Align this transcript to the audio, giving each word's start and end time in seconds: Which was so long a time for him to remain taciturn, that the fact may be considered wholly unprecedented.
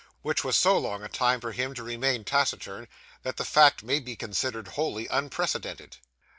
Which 0.23 0.43
was 0.43 0.57
so 0.57 0.79
long 0.79 1.03
a 1.03 1.07
time 1.07 1.39
for 1.41 1.51
him 1.51 1.75
to 1.75 1.83
remain 1.83 2.23
taciturn, 2.23 2.87
that 3.21 3.37
the 3.37 3.45
fact 3.45 3.83
may 3.83 3.99
be 3.99 4.15
considered 4.15 4.69
wholly 4.69 5.05
unprecedented. 5.05 5.97